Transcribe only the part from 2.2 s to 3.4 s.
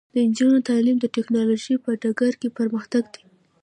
کې پرمختګ دی.